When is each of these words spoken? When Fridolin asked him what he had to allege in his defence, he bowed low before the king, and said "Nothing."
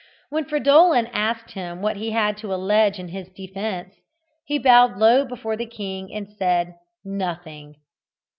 When 0.31 0.45
Fridolin 0.45 1.05
asked 1.13 1.51
him 1.51 1.83
what 1.83 1.95
he 1.97 2.09
had 2.09 2.35
to 2.37 2.51
allege 2.51 2.97
in 2.97 3.09
his 3.09 3.29
defence, 3.29 3.93
he 4.45 4.57
bowed 4.57 4.97
low 4.97 5.25
before 5.25 5.55
the 5.55 5.67
king, 5.67 6.11
and 6.11 6.27
said 6.27 6.73
"Nothing." 7.05 7.75